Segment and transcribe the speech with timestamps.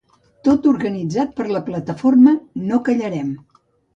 [0.47, 2.35] Tot organitzat per la plataforma
[2.71, 3.31] "No Callarem".